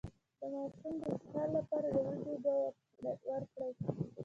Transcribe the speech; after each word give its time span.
د 0.39 0.41
ماشوم 0.53 0.93
د 1.01 1.03
اسهال 1.13 1.49
لپاره 1.57 1.87
د 1.93 1.95
وریجو 2.05 2.31
اوبه 2.61 3.11
ورکړئ 3.29 3.71